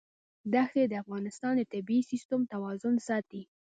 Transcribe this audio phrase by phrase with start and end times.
[0.53, 3.41] دښتې د افغانستان د طبعي سیسټم توازن ساتي.